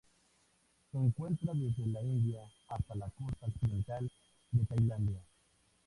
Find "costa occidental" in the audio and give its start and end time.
3.11-4.11